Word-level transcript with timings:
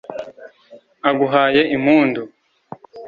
Aguhaye 1.09 1.61
impundu 1.75 2.21